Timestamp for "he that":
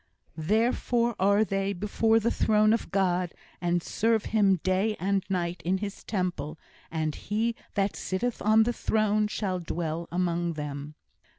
7.13-7.95